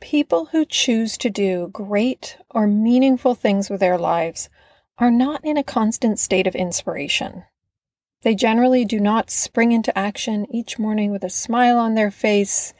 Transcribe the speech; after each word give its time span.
People 0.00 0.46
who 0.46 0.64
choose 0.64 1.16
to 1.18 1.30
do 1.30 1.68
great 1.72 2.36
or 2.50 2.66
meaningful 2.66 3.34
things 3.34 3.70
with 3.70 3.80
their 3.80 3.98
lives 3.98 4.48
are 4.98 5.10
not 5.10 5.44
in 5.44 5.56
a 5.56 5.64
constant 5.64 6.18
state 6.18 6.46
of 6.46 6.54
inspiration. 6.54 7.44
They 8.22 8.34
generally 8.34 8.84
do 8.84 9.00
not 9.00 9.30
spring 9.30 9.72
into 9.72 9.96
action 9.96 10.46
each 10.54 10.78
morning 10.78 11.12
with 11.12 11.24
a 11.24 11.30
smile 11.30 11.78
on 11.78 11.94
their 11.94 12.10
face. 12.10 12.74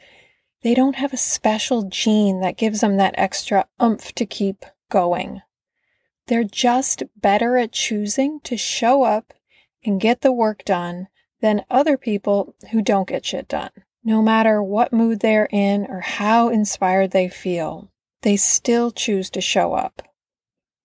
They 0.61 0.73
don't 0.73 0.95
have 0.95 1.13
a 1.13 1.17
special 1.17 1.83
gene 1.83 2.39
that 2.41 2.57
gives 2.57 2.81
them 2.81 2.97
that 2.97 3.15
extra 3.17 3.67
oomph 3.81 4.13
to 4.13 4.25
keep 4.25 4.65
going. 4.89 5.41
They're 6.27 6.43
just 6.43 7.03
better 7.15 7.57
at 7.57 7.71
choosing 7.71 8.41
to 8.41 8.57
show 8.57 9.03
up 9.03 9.33
and 9.83 10.01
get 10.01 10.21
the 10.21 10.33
work 10.33 10.65
done 10.65 11.07
than 11.41 11.65
other 11.69 11.97
people 11.97 12.55
who 12.71 12.81
don't 12.81 13.07
get 13.07 13.25
shit 13.25 13.47
done. 13.47 13.71
No 14.07 14.21
matter 14.21 14.63
what 14.63 14.93
mood 14.93 15.19
they're 15.19 15.49
in 15.51 15.85
or 15.85 15.99
how 15.99 16.47
inspired 16.47 17.11
they 17.11 17.27
feel, 17.27 17.91
they 18.21 18.37
still 18.37 18.89
choose 18.89 19.29
to 19.31 19.41
show 19.41 19.73
up. 19.73 20.01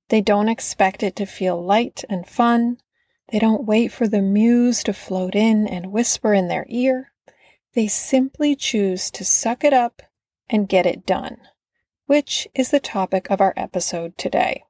They 0.09 0.21
don't 0.21 0.49
expect 0.49 1.05
it 1.05 1.15
to 1.15 1.25
feel 1.25 1.65
light 1.65 2.03
and 2.11 2.27
fun. 2.27 2.79
They 3.29 3.39
don't 3.39 3.65
wait 3.65 3.93
for 3.93 4.09
the 4.09 4.21
muse 4.21 4.83
to 4.83 4.93
float 4.93 5.37
in 5.37 5.69
and 5.69 5.93
whisper 5.93 6.35
in 6.35 6.49
their 6.49 6.67
ear. 6.69 7.13
They 7.75 7.87
simply 7.87 8.57
choose 8.57 9.09
to 9.13 9.25
suck 9.25 9.63
it 9.63 9.73
up 9.73 10.03
and 10.51 10.69
get 10.69 10.85
it 10.85 11.07
done, 11.07 11.37
which 12.07 12.49
is 12.57 12.73
the 12.73 12.81
topic 12.81 13.31
of 13.31 13.41
our 13.41 13.55
episode 13.57 14.19
today. 14.19 14.65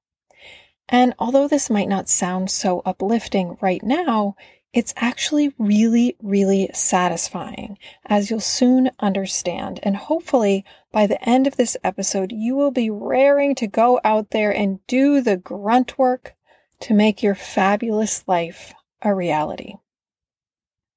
And 0.90 1.14
although 1.18 1.48
this 1.48 1.70
might 1.70 1.88
not 1.88 2.10
sound 2.10 2.50
so 2.50 2.82
uplifting 2.84 3.56
right 3.62 3.82
now, 3.82 4.36
it's 4.72 4.94
actually 4.96 5.52
really, 5.58 6.16
really 6.22 6.70
satisfying, 6.72 7.78
as 8.06 8.30
you'll 8.30 8.40
soon 8.40 8.90
understand. 9.00 9.80
And 9.82 9.96
hopefully, 9.96 10.64
by 10.90 11.06
the 11.06 11.22
end 11.28 11.46
of 11.46 11.56
this 11.56 11.76
episode, 11.84 12.32
you 12.32 12.56
will 12.56 12.70
be 12.70 12.88
raring 12.88 13.54
to 13.56 13.66
go 13.66 14.00
out 14.02 14.30
there 14.30 14.50
and 14.50 14.84
do 14.86 15.20
the 15.20 15.36
grunt 15.36 15.98
work 15.98 16.34
to 16.80 16.94
make 16.94 17.22
your 17.22 17.34
fabulous 17.34 18.26
life 18.26 18.72
a 19.02 19.14
reality. 19.14 19.74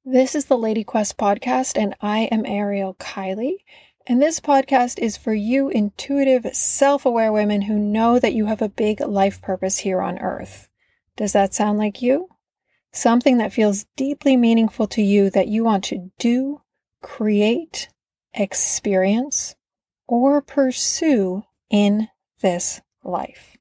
This 0.06 0.36
is 0.36 0.46
the 0.46 0.58
Lady 0.58 0.84
Quest 0.84 1.18
podcast, 1.18 1.76
and 1.76 1.96
I 2.02 2.30
am 2.32 2.46
Ariel 2.46 2.96
Kiley. 2.96 3.58
And 4.08 4.22
this 4.22 4.40
podcast 4.40 5.00
is 5.00 5.18
for 5.18 5.34
you 5.34 5.68
intuitive, 5.68 6.56
self 6.56 7.06
aware 7.06 7.34
women 7.34 7.64
who 7.64 7.78
know 7.78 8.20
that 8.20 8.34
you 8.34 8.46
have 8.46 8.62
a 8.62 8.70
big 8.70 9.02
life 9.02 9.42
purpose 9.42 9.80
here 9.80 10.02
on 10.02 10.20
earth. 10.20 10.70
Does 11.18 11.34
that 11.34 11.54
sound 11.54 11.80
like 11.80 12.02
you? 12.02 12.35
Something 12.96 13.38
that 13.38 13.54
feels 13.54 13.86
deeply 13.96 14.38
meaningful 14.38 14.88
to 14.88 15.02
you 15.02 15.30
that 15.30 15.48
you 15.48 15.64
want 15.64 15.84
to 15.86 16.12
do, 16.18 16.62
create, 17.02 17.90
experience, 18.34 19.56
or 20.08 20.42
pursue 20.42 21.44
in 21.70 22.08
this 22.42 22.82
life. 23.04 23.58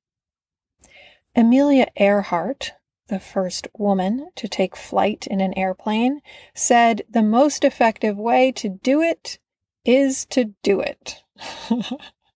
Amelia 1.37 1.89
Earhart, 1.97 2.73
the 3.09 3.19
first 3.19 3.67
woman 3.77 4.31
to 4.37 4.49
take 4.49 4.77
flight 4.77 5.27
in 5.27 5.41
an 5.41 5.53
airplane, 5.55 6.21
said 6.55 7.03
the 7.09 7.23
most 7.23 7.65
effective 7.65 8.17
way 8.17 8.53
to 8.53 8.69
do 8.69 9.03
it 9.03 9.39
is 9.85 10.25
to 10.27 10.55
do 10.63 10.81
it. 10.81 11.23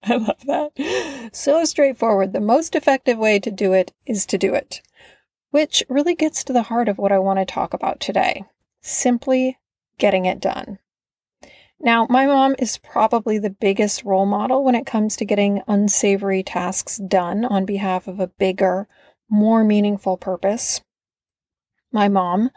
I 0.02 0.16
love 0.16 0.44
that. 0.46 1.30
So 1.33 1.64
straightforward. 1.64 2.33
The 2.33 2.40
most 2.40 2.74
effective 2.74 3.18
way 3.18 3.38
to 3.40 3.50
do 3.50 3.72
it 3.72 3.92
is 4.06 4.27
to 4.27 4.38
do 4.38 4.55
it 4.55 4.80
which 5.50 5.82
really 5.88 6.14
gets 6.14 6.44
to 6.44 6.52
the 6.52 6.64
heart 6.64 6.88
of 6.88 6.98
what 6.98 7.12
I 7.12 7.18
want 7.18 7.38
to 7.38 7.44
talk 7.44 7.74
about 7.74 8.00
today 8.00 8.44
simply 8.80 9.58
getting 9.98 10.24
it 10.24 10.40
done. 10.40 10.78
Now, 11.80 12.06
my 12.10 12.27
mom 12.27 12.56
is 12.58 12.78
probably 12.78 13.38
the 13.38 13.50
biggest 13.50 14.05
role 14.05 14.27
model 14.27 14.64
when 14.64 14.74
it 14.74 14.86
comes 14.86 15.16
to 15.16 15.24
getting 15.24 15.62
unsavory 15.68 16.42
tasks 16.42 16.96
done 16.96 17.44
on 17.44 17.64
behalf 17.64 18.08
of 18.08 18.18
a 18.18 18.27
bigger, 18.27 18.88
more 19.28 19.62
meaningful 19.62 20.16
purpose. 20.16 20.80
My 21.92 22.08
mom, 22.08 22.50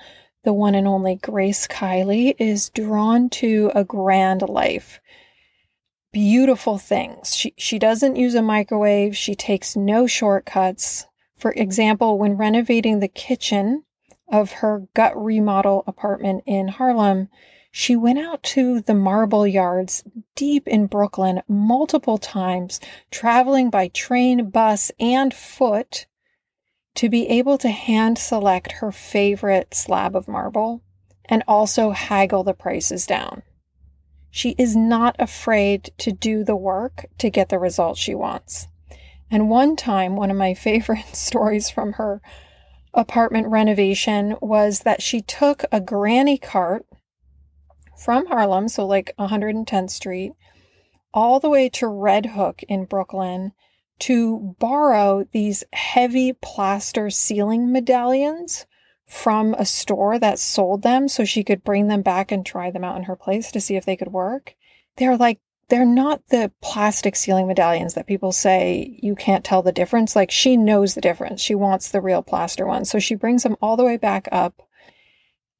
the 0.43 0.53
one 0.53 0.73
and 0.73 0.87
only 0.87 1.15
Grace 1.15 1.67
Kiley, 1.67 2.33
is 2.39 2.69
drawn 2.71 3.29
to 3.29 3.71
a 3.75 3.83
grand 3.83 4.41
life. 4.41 4.99
Beautiful 6.11 6.79
things. 6.79 7.35
She, 7.35 7.53
she 7.57 7.77
doesn't 7.77 8.15
use 8.15 8.33
a 8.33 8.41
microwave. 8.41 9.15
She 9.15 9.35
takes 9.35 9.75
no 9.75 10.07
shortcuts. 10.07 11.05
For 11.41 11.53
example, 11.53 12.19
when 12.19 12.37
renovating 12.37 12.99
the 12.99 13.07
kitchen 13.07 13.83
of 14.31 14.51
her 14.51 14.87
gut 14.93 15.13
remodel 15.17 15.83
apartment 15.87 16.43
in 16.45 16.67
Harlem, 16.67 17.29
she 17.71 17.95
went 17.95 18.19
out 18.19 18.43
to 18.43 18.79
the 18.79 18.93
marble 18.93 19.47
yards 19.47 20.03
deep 20.35 20.67
in 20.67 20.85
Brooklyn 20.85 21.41
multiple 21.47 22.19
times, 22.19 22.79
traveling 23.09 23.71
by 23.71 23.87
train, 23.87 24.51
bus, 24.51 24.91
and 24.99 25.33
foot 25.33 26.05
to 26.93 27.09
be 27.09 27.27
able 27.27 27.57
to 27.57 27.69
hand 27.69 28.19
select 28.19 28.73
her 28.73 28.91
favorite 28.91 29.73
slab 29.73 30.15
of 30.15 30.27
marble 30.27 30.83
and 31.25 31.43
also 31.47 31.89
haggle 31.89 32.43
the 32.43 32.53
prices 32.53 33.07
down. 33.07 33.41
She 34.29 34.51
is 34.59 34.75
not 34.75 35.15
afraid 35.17 35.89
to 35.97 36.11
do 36.11 36.43
the 36.43 36.55
work 36.55 37.07
to 37.17 37.31
get 37.31 37.49
the 37.49 37.57
result 37.57 37.97
she 37.97 38.13
wants. 38.13 38.67
And 39.31 39.49
one 39.49 39.77
time, 39.77 40.17
one 40.17 40.29
of 40.29 40.37
my 40.37 40.53
favorite 40.67 41.15
stories 41.15 41.69
from 41.69 41.93
her 41.93 42.21
apartment 42.93 43.47
renovation 43.47 44.35
was 44.41 44.81
that 44.81 45.01
she 45.01 45.21
took 45.21 45.63
a 45.71 45.79
granny 45.79 46.37
cart 46.37 46.85
from 47.97 48.25
Harlem, 48.27 48.67
so 48.67 48.85
like 48.85 49.13
110th 49.17 49.91
Street, 49.91 50.33
all 51.13 51.39
the 51.39 51.49
way 51.49 51.69
to 51.69 51.87
Red 51.87 52.27
Hook 52.27 52.63
in 52.67 52.85
Brooklyn 52.85 53.53
to 53.99 54.55
borrow 54.59 55.25
these 55.31 55.63
heavy 55.73 56.33
plaster 56.33 57.09
ceiling 57.09 57.71
medallions 57.71 58.65
from 59.05 59.53
a 59.53 59.65
store 59.65 60.17
that 60.17 60.39
sold 60.39 60.81
them 60.81 61.07
so 61.07 61.23
she 61.23 61.43
could 61.43 61.63
bring 61.63 61.87
them 61.87 62.01
back 62.01 62.31
and 62.31 62.45
try 62.45 62.71
them 62.71 62.83
out 62.83 62.97
in 62.97 63.03
her 63.03 63.15
place 63.15 63.51
to 63.51 63.61
see 63.61 63.75
if 63.75 63.85
they 63.85 63.95
could 63.95 64.11
work. 64.11 64.55
They're 64.97 65.17
like 65.17 65.39
they're 65.71 65.85
not 65.85 66.27
the 66.27 66.51
plastic 66.61 67.15
ceiling 67.15 67.47
medallions 67.47 67.93
that 67.93 68.05
people 68.05 68.33
say 68.33 68.99
you 69.01 69.15
can't 69.15 69.45
tell 69.45 69.61
the 69.61 69.71
difference. 69.71 70.17
Like 70.17 70.29
she 70.29 70.57
knows 70.57 70.95
the 70.95 71.01
difference. 71.01 71.41
She 71.41 71.55
wants 71.55 71.89
the 71.89 72.01
real 72.01 72.21
plaster 72.21 72.67
ones. 72.67 72.89
So 72.89 72.99
she 72.99 73.15
brings 73.15 73.43
them 73.43 73.55
all 73.61 73.77
the 73.77 73.85
way 73.85 73.95
back 73.95 74.27
up. 74.33 74.61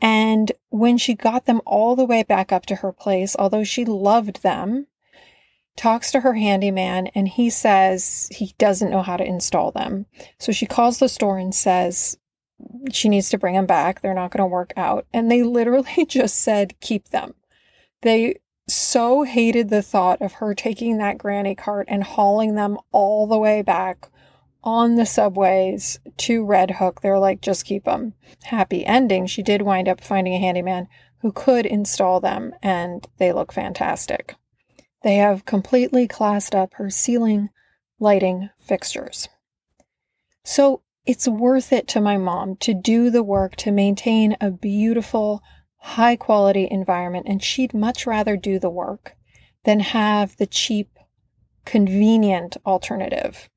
And 0.01 0.51
when 0.67 0.97
she 0.97 1.15
got 1.15 1.45
them 1.45 1.61
all 1.65 1.95
the 1.95 2.03
way 2.03 2.23
back 2.23 2.51
up 2.51 2.65
to 2.65 2.75
her 2.75 2.91
place, 2.91 3.37
although 3.39 3.63
she 3.63 3.85
loved 3.85 4.43
them, 4.43 4.87
talks 5.77 6.11
to 6.11 6.19
her 6.19 6.33
handyman 6.33 7.07
and 7.15 7.29
he 7.29 7.49
says 7.49 8.27
he 8.33 8.53
doesn't 8.57 8.91
know 8.91 9.03
how 9.03 9.15
to 9.15 9.23
install 9.23 9.71
them. 9.71 10.07
So 10.39 10.51
she 10.51 10.65
calls 10.65 10.99
the 10.99 11.07
store 11.07 11.37
and 11.37 11.55
says 11.55 12.17
she 12.91 13.07
needs 13.07 13.29
to 13.29 13.37
bring 13.37 13.55
them 13.55 13.65
back. 13.65 14.01
They're 14.01 14.13
not 14.13 14.31
going 14.31 14.41
to 14.43 14.45
work 14.45 14.73
out. 14.75 15.05
And 15.13 15.31
they 15.31 15.41
literally 15.41 16.05
just 16.09 16.41
said, 16.41 16.77
keep 16.81 17.11
them. 17.11 17.33
They 18.01 18.41
so 18.73 19.23
hated 19.23 19.69
the 19.69 19.81
thought 19.81 20.21
of 20.21 20.33
her 20.33 20.53
taking 20.53 20.97
that 20.97 21.17
granny 21.17 21.55
cart 21.55 21.87
and 21.89 22.03
hauling 22.03 22.55
them 22.55 22.77
all 22.91 23.27
the 23.27 23.37
way 23.37 23.61
back 23.61 24.09
on 24.63 24.95
the 24.95 25.05
subways 25.05 25.99
to 26.17 26.45
Red 26.45 26.71
Hook. 26.71 27.01
They're 27.01 27.19
like, 27.19 27.41
just 27.41 27.65
keep 27.65 27.85
them. 27.85 28.13
Happy 28.43 28.85
ending. 28.85 29.25
She 29.25 29.41
did 29.41 29.63
wind 29.63 29.87
up 29.87 30.01
finding 30.01 30.35
a 30.35 30.39
handyman 30.39 30.87
who 31.21 31.31
could 31.31 31.65
install 31.65 32.19
them, 32.19 32.53
and 32.61 33.07
they 33.17 33.31
look 33.31 33.51
fantastic. 33.51 34.35
They 35.03 35.15
have 35.15 35.45
completely 35.45 36.07
classed 36.07 36.53
up 36.53 36.73
her 36.75 36.89
ceiling 36.89 37.49
lighting 37.99 38.49
fixtures. 38.59 39.29
So 40.43 40.81
it's 41.05 41.27
worth 41.27 41.73
it 41.73 41.87
to 41.89 42.01
my 42.01 42.17
mom 42.17 42.55
to 42.57 42.73
do 42.73 43.09
the 43.09 43.23
work 43.23 43.55
to 43.57 43.71
maintain 43.71 44.35
a 44.39 44.51
beautiful, 44.51 45.41
high 45.81 46.15
quality 46.15 46.67
environment, 46.69 47.25
and 47.27 47.43
she'd 47.43 47.73
much 47.73 48.05
rather 48.05 48.37
do 48.37 48.59
the 48.59 48.69
work 48.69 49.15
than 49.65 49.79
have 49.79 50.37
the 50.37 50.45
cheap, 50.45 50.97
convenient 51.65 52.57
alternative. 52.65 53.49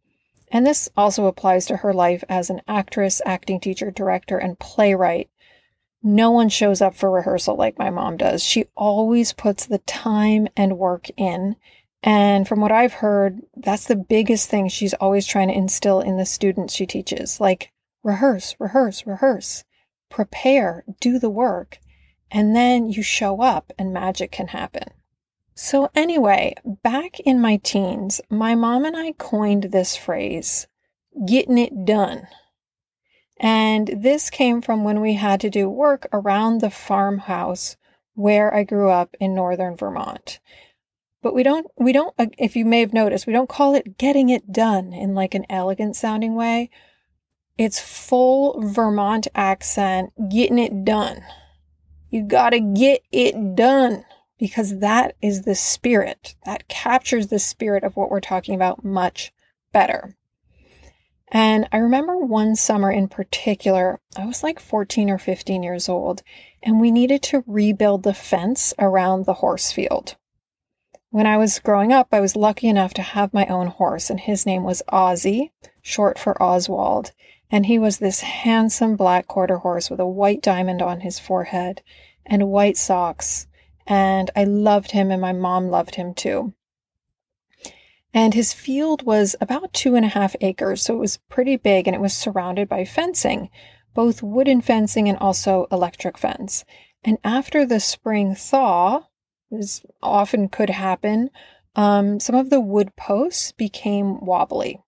And 0.51 0.67
this 0.67 0.89
also 0.97 1.27
applies 1.27 1.67
to 1.67 1.79
her 1.79 1.93
life 1.93 2.25
as 2.29 2.49
an 2.49 2.63
actress, 2.67 3.21
acting 3.27 3.61
teacher, 3.61 3.91
director, 3.91 4.39
and 4.39 4.59
playwright. 4.59 5.29
No 6.03 6.31
one 6.31 6.49
shows 6.49 6.81
up 6.81 6.95
for 6.95 7.11
rehearsal 7.11 7.57
like 7.57 7.79
my 7.79 7.91
mom 7.91 8.17
does. 8.17 8.43
She 8.43 8.67
always 8.77 9.33
puts 9.33 9.67
the 9.67 9.79
time 9.79 10.49
and 10.57 10.79
work 10.79 11.09
in. 11.17 11.57
And 12.03 12.47
from 12.47 12.61
what 12.61 12.73
I've 12.73 12.95
heard, 12.95 13.41
that's 13.57 13.87
the 13.87 13.97
biggest 13.97 14.49
thing 14.49 14.69
she's 14.69 14.95
always 14.95 15.27
trying 15.27 15.49
to 15.49 15.57
instill 15.57 16.01
in 16.01 16.17
the 16.17 16.27
students 16.27 16.75
she 16.75 16.87
teaches 16.87 17.41
like 17.41 17.73
rehearse, 18.03 18.55
rehearse, 18.59 19.07
rehearse, 19.07 19.65
prepare, 20.11 20.85
do 21.01 21.19
the 21.19 21.31
work 21.31 21.79
and 22.31 22.55
then 22.55 22.89
you 22.89 23.03
show 23.03 23.41
up 23.41 23.73
and 23.79 23.93
magic 23.93 24.33
can 24.33 24.49
happen. 24.49 24.91
So, 25.55 25.91
anyway, 25.95 26.55
back 26.65 27.21
in 27.21 27.41
my 27.41 27.57
teens, 27.59 28.21
my 28.29 28.55
mom 28.55 28.85
and 28.85 28.97
I 28.97 29.13
coined 29.13 29.65
this 29.65 29.97
phrase, 29.97 30.67
getting 31.27 31.59
it 31.59 31.85
done. 31.85 32.27
And 33.39 33.89
this 33.97 34.31
came 34.31 34.61
from 34.61 34.85
when 34.85 35.01
we 35.01 35.15
had 35.15 35.41
to 35.43 35.51
do 35.51 35.69
work 35.69 36.09
around 36.13 36.61
the 36.61 36.71
farmhouse 36.71 37.77
where 38.15 38.55
I 38.55 38.65
grew 38.65 38.91
up 38.91 39.17
in 39.21 39.35
northern 39.35 39.77
Vermont. 39.77 40.41
But 41.23 41.35
we 41.35 41.43
don't, 41.43 41.67
we 41.79 41.93
don't, 41.93 42.15
uh, 42.19 42.27
if 42.37 42.55
you 42.55 42.65
may 42.65 42.81
have 42.81 42.93
noticed, 42.93 43.27
we 43.27 43.33
don't 43.33 43.49
call 43.49 43.75
it 43.75 43.97
getting 43.97 44.29
it 44.29 44.53
done 44.53 44.93
in 44.93 45.15
like 45.15 45.35
an 45.35 45.47
elegant 45.49 45.97
sounding 45.97 46.35
way. 46.35 46.71
It's 47.57 47.81
full 47.81 48.61
Vermont 48.61 49.29
accent, 49.35 50.13
getting 50.31 50.59
it 50.59 50.85
done. 50.85 51.23
You 52.15 52.23
gotta 52.23 52.61
get 52.61 53.03
it 53.11 53.57
done 53.57 54.05
because 54.39 54.79
that 54.79 55.17
is 55.21 55.43
the 55.43 55.57
spirit. 55.57 56.37
That 56.47 56.69
captures 56.69 57.27
the 57.27 57.41
spirit 57.41 57.83
of 57.83 57.97
what 57.97 58.09
we're 58.09 58.21
talking 58.21 58.55
about 58.55 58.85
much 58.85 59.33
better. 59.73 60.15
And 61.33 61.69
I 61.73 61.79
remember 61.79 62.17
one 62.17 62.55
summer 62.55 62.93
in 62.93 63.09
particular, 63.09 63.99
I 64.17 64.27
was 64.27 64.45
like 64.45 64.61
14 64.61 65.11
or 65.11 65.19
15 65.19 65.65
years 65.65 65.89
old, 65.89 66.23
and 66.63 66.81
we 66.81 66.93
needed 66.93 67.21
to 67.25 67.43
rebuild 67.49 68.05
the 68.05 68.15
fence 68.15 68.73
around 68.79 69.27
the 69.27 69.35
horse 69.35 69.73
field. 69.73 70.15
When 71.11 71.27
I 71.27 71.37
was 71.37 71.59
growing 71.59 71.93
up, 71.93 72.11
I 72.13 72.21
was 72.21 72.37
lucky 72.37 72.69
enough 72.69 72.95
to 72.95 73.03
have 73.03 73.35
my 73.35 73.47
own 73.47 73.67
horse, 73.67 74.09
and 74.09 74.21
his 74.21 74.47
name 74.47 74.63
was 74.63 74.85
Ozzy, 74.93 75.51
short 75.83 76.21
for 76.21 76.41
Oswald. 76.41 77.11
And 77.51 77.67
he 77.67 77.79
was 77.79 77.99
this 77.99 78.21
handsome 78.21 78.97
black 78.97 79.27
quarter 79.27 79.59
horse 79.59 79.91
with 79.91 80.01
a 80.01 80.07
white 80.07 80.43
diamond 80.43 80.83
on 80.83 81.01
his 81.01 81.19
forehead 81.19 81.83
and 82.27 82.49
white 82.49 82.77
socks. 82.77 83.47
And 83.87 84.31
I 84.35 84.45
loved 84.45 84.93
him, 84.93 85.11
and 85.11 85.21
my 85.21 85.33
mom 85.33 85.69
loved 85.69 85.97
him 85.97 86.15
too. 86.15 86.55
And 88.15 88.33
his 88.33 88.53
field 88.53 89.03
was 89.03 89.35
about 89.41 89.73
two 89.73 89.97
and 89.97 90.05
a 90.05 90.09
half 90.09 90.37
acres, 90.41 90.83
so 90.83 90.95
it 90.95 91.01
was 91.01 91.19
pretty 91.29 91.57
big 91.57 91.89
and 91.89 91.97
it 91.97 92.01
was 92.01 92.15
surrounded 92.15 92.69
by 92.69 92.85
fencing, 92.85 93.51
both 93.93 94.23
wooden 94.23 94.61
fencing 94.61 95.09
and 95.09 95.19
also 95.19 95.67
electric 95.73 96.17
fence. 96.17 96.65
And 97.03 97.19
after 97.25 97.67
the 97.67 97.81
spring 97.81 98.37
thaw, 98.37 99.09
this 99.51 99.85
often 100.01 100.49
could 100.49 100.71
happen, 100.71 101.31
um, 101.75 102.21
some 102.21 102.37
of 102.37 102.51
the 102.51 102.61
wood 102.61 102.95
posts 102.95 103.51
became 103.51 104.25
wobbly. 104.25 104.84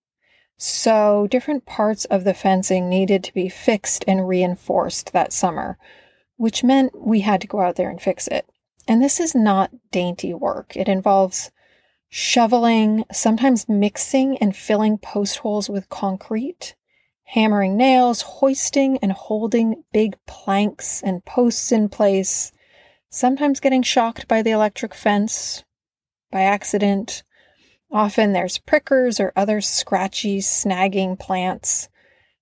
So 0.58 1.26
different 1.30 1.66
parts 1.66 2.06
of 2.06 2.24
the 2.24 2.34
fencing 2.34 2.88
needed 2.88 3.22
to 3.24 3.34
be 3.34 3.48
fixed 3.48 4.04
and 4.08 4.26
reinforced 4.26 5.12
that 5.12 5.32
summer, 5.32 5.78
which 6.36 6.64
meant 6.64 6.98
we 6.98 7.20
had 7.20 7.40
to 7.42 7.46
go 7.46 7.60
out 7.60 7.76
there 7.76 7.90
and 7.90 8.00
fix 8.00 8.26
it. 8.28 8.48
And 8.88 9.02
this 9.02 9.20
is 9.20 9.34
not 9.34 9.70
dainty 9.90 10.32
work. 10.32 10.76
It 10.76 10.88
involves 10.88 11.50
shoveling, 12.08 13.04
sometimes 13.12 13.68
mixing 13.68 14.38
and 14.38 14.56
filling 14.56 14.96
post 14.96 15.38
holes 15.38 15.68
with 15.68 15.88
concrete, 15.88 16.74
hammering 17.24 17.76
nails, 17.76 18.22
hoisting 18.22 18.98
and 18.98 19.12
holding 19.12 19.82
big 19.92 20.16
planks 20.26 21.02
and 21.02 21.24
posts 21.24 21.72
in 21.72 21.88
place, 21.88 22.52
sometimes 23.10 23.60
getting 23.60 23.82
shocked 23.82 24.28
by 24.28 24.40
the 24.40 24.52
electric 24.52 24.94
fence 24.94 25.64
by 26.30 26.42
accident. 26.42 27.22
Often 27.90 28.32
there's 28.32 28.58
prickers 28.58 29.20
or 29.20 29.32
other 29.36 29.60
scratchy, 29.60 30.38
snagging 30.38 31.18
plants 31.18 31.88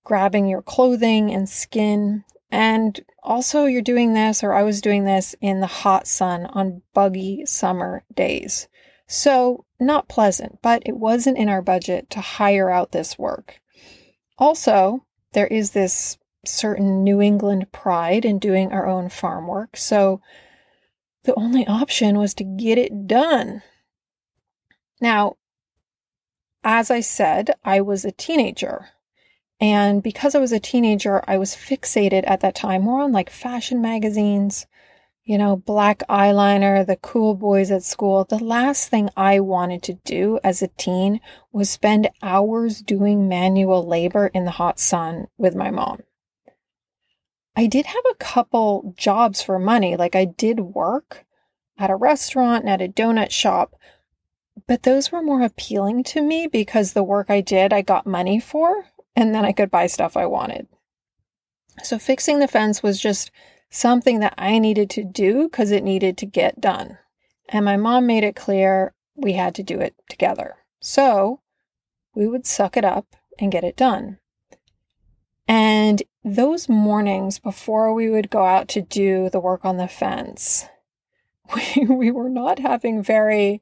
grabbing 0.04 0.46
your 0.46 0.62
clothing 0.62 1.32
and 1.32 1.48
skin. 1.48 2.24
And 2.50 3.00
also, 3.22 3.64
you're 3.64 3.82
doing 3.82 4.12
this, 4.12 4.44
or 4.44 4.52
I 4.52 4.62
was 4.62 4.80
doing 4.80 5.04
this 5.04 5.34
in 5.40 5.60
the 5.60 5.66
hot 5.66 6.06
sun 6.06 6.46
on 6.46 6.82
buggy 6.92 7.44
summer 7.46 8.04
days. 8.14 8.68
So, 9.08 9.64
not 9.80 10.08
pleasant, 10.08 10.60
but 10.62 10.82
it 10.86 10.96
wasn't 10.96 11.38
in 11.38 11.48
our 11.48 11.62
budget 11.62 12.10
to 12.10 12.20
hire 12.20 12.70
out 12.70 12.92
this 12.92 13.18
work. 13.18 13.60
Also, 14.38 15.04
there 15.32 15.48
is 15.48 15.72
this 15.72 16.18
certain 16.46 17.02
New 17.02 17.20
England 17.20 17.72
pride 17.72 18.24
in 18.24 18.38
doing 18.38 18.70
our 18.72 18.86
own 18.86 19.08
farm 19.08 19.46
work. 19.46 19.76
So, 19.76 20.20
the 21.24 21.34
only 21.34 21.66
option 21.66 22.18
was 22.18 22.34
to 22.34 22.44
get 22.44 22.78
it 22.78 23.06
done. 23.08 23.62
Now, 25.00 25.36
as 26.62 26.90
I 26.90 27.00
said, 27.00 27.50
I 27.64 27.80
was 27.80 28.04
a 28.04 28.12
teenager. 28.12 28.88
And 29.60 30.02
because 30.02 30.34
I 30.34 30.40
was 30.40 30.52
a 30.52 30.60
teenager, 30.60 31.22
I 31.28 31.38
was 31.38 31.54
fixated 31.54 32.24
at 32.26 32.40
that 32.40 32.54
time 32.54 32.82
more 32.82 33.02
on 33.02 33.12
like 33.12 33.30
fashion 33.30 33.80
magazines, 33.80 34.66
you 35.24 35.38
know, 35.38 35.56
black 35.56 36.02
eyeliner, 36.08 36.86
the 36.86 36.96
cool 36.96 37.34
boys 37.34 37.70
at 37.70 37.82
school. 37.82 38.24
The 38.24 38.42
last 38.42 38.88
thing 38.88 39.08
I 39.16 39.40
wanted 39.40 39.82
to 39.84 39.94
do 40.04 40.38
as 40.44 40.60
a 40.60 40.68
teen 40.68 41.20
was 41.52 41.70
spend 41.70 42.10
hours 42.22 42.82
doing 42.82 43.28
manual 43.28 43.86
labor 43.86 44.26
in 44.28 44.44
the 44.44 44.50
hot 44.52 44.78
sun 44.78 45.28
with 45.38 45.54
my 45.54 45.70
mom. 45.70 46.02
I 47.56 47.66
did 47.66 47.86
have 47.86 48.04
a 48.10 48.16
couple 48.16 48.94
jobs 48.96 49.40
for 49.42 49.58
money. 49.58 49.96
Like 49.96 50.16
I 50.16 50.24
did 50.24 50.60
work 50.60 51.24
at 51.78 51.90
a 51.90 51.96
restaurant 51.96 52.64
and 52.64 52.70
at 52.70 52.82
a 52.82 52.92
donut 52.92 53.30
shop, 53.30 53.76
but 54.66 54.82
those 54.82 55.12
were 55.12 55.22
more 55.22 55.42
appealing 55.42 56.04
to 56.04 56.22
me 56.22 56.46
because 56.46 56.92
the 56.92 57.02
work 57.02 57.30
I 57.30 57.40
did, 57.40 57.72
I 57.72 57.82
got 57.82 58.06
money 58.06 58.40
for, 58.40 58.86
and 59.16 59.34
then 59.34 59.44
I 59.44 59.52
could 59.52 59.70
buy 59.70 59.86
stuff 59.86 60.16
I 60.16 60.26
wanted. 60.26 60.66
So 61.82 61.98
fixing 61.98 62.38
the 62.38 62.48
fence 62.48 62.82
was 62.82 63.00
just 63.00 63.30
something 63.70 64.20
that 64.20 64.34
I 64.38 64.58
needed 64.58 64.88
to 64.90 65.04
do 65.04 65.44
because 65.44 65.70
it 65.70 65.82
needed 65.82 66.16
to 66.18 66.26
get 66.26 66.60
done. 66.60 66.98
And 67.48 67.64
my 67.64 67.76
mom 67.76 68.06
made 68.06 68.24
it 68.24 68.36
clear 68.36 68.94
we 69.16 69.32
had 69.32 69.54
to 69.56 69.62
do 69.62 69.80
it 69.80 69.94
together. 70.08 70.56
So 70.80 71.40
we 72.14 72.26
would 72.26 72.46
suck 72.46 72.76
it 72.76 72.84
up 72.84 73.16
and 73.38 73.52
get 73.52 73.64
it 73.64 73.76
done. 73.76 74.18
And 75.46 76.02
those 76.24 76.68
mornings 76.68 77.38
before 77.38 77.92
we 77.92 78.08
would 78.08 78.30
go 78.30 78.44
out 78.44 78.68
to 78.68 78.80
do 78.80 79.28
the 79.28 79.40
work 79.40 79.64
on 79.64 79.76
the 79.76 79.88
fence, 79.88 80.66
we, 81.76 81.84
we 81.86 82.10
were 82.10 82.30
not 82.30 82.60
having 82.60 83.02
very 83.02 83.60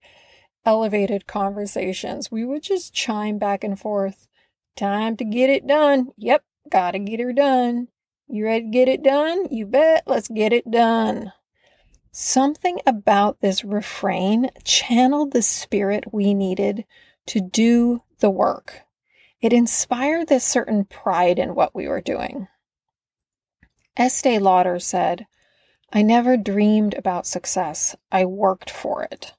elevated 0.64 1.26
conversations. 1.26 2.30
We 2.30 2.44
would 2.44 2.62
just 2.62 2.94
chime 2.94 3.38
back 3.38 3.64
and 3.64 3.78
forth. 3.78 4.28
Time 4.76 5.16
to 5.16 5.24
get 5.24 5.50
it 5.50 5.66
done. 5.66 6.08
Yep, 6.16 6.44
gotta 6.70 6.98
get 6.98 7.20
her 7.20 7.32
done. 7.32 7.88
You 8.28 8.44
ready 8.44 8.64
to 8.64 8.70
get 8.70 8.88
it 8.88 9.02
done? 9.02 9.46
You 9.50 9.66
bet. 9.66 10.04
Let's 10.06 10.28
get 10.28 10.52
it 10.52 10.70
done. 10.70 11.32
Something 12.12 12.78
about 12.86 13.40
this 13.40 13.64
refrain 13.64 14.50
channeled 14.64 15.32
the 15.32 15.42
spirit 15.42 16.12
we 16.12 16.34
needed 16.34 16.84
to 17.26 17.40
do 17.40 18.02
the 18.20 18.30
work. 18.30 18.82
It 19.40 19.52
inspired 19.52 20.28
this 20.28 20.44
certain 20.44 20.84
pride 20.84 21.38
in 21.38 21.54
what 21.54 21.74
we 21.74 21.88
were 21.88 22.00
doing. 22.00 22.48
Estee 23.96 24.38
Lauder 24.38 24.78
said, 24.78 25.26
I 25.92 26.02
never 26.02 26.36
dreamed 26.36 26.94
about 26.94 27.26
success. 27.26 27.96
I 28.10 28.24
worked 28.24 28.70
for 28.70 29.02
it. 29.02 29.34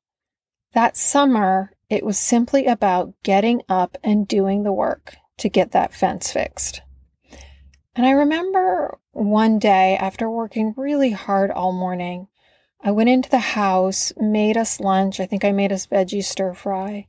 That 0.73 0.97
summer, 0.97 1.73
it 1.89 2.03
was 2.03 2.17
simply 2.17 2.65
about 2.65 3.13
getting 3.23 3.61
up 3.69 3.97
and 4.03 4.27
doing 4.27 4.63
the 4.63 4.73
work 4.73 5.15
to 5.37 5.49
get 5.49 5.71
that 5.71 5.93
fence 5.93 6.31
fixed. 6.31 6.81
And 7.95 8.05
I 8.05 8.11
remember 8.11 8.97
one 9.11 9.59
day 9.59 9.95
after 9.97 10.29
working 10.29 10.73
really 10.75 11.11
hard 11.11 11.51
all 11.51 11.71
morning, 11.71 12.27
I 12.81 12.91
went 12.91 13.09
into 13.09 13.29
the 13.29 13.39
house, 13.39 14.11
made 14.17 14.57
us 14.57 14.79
lunch. 14.79 15.19
I 15.19 15.25
think 15.27 15.45
I 15.45 15.51
made 15.51 15.71
us 15.71 15.85
veggie 15.85 16.23
stir 16.23 16.53
fry. 16.53 17.07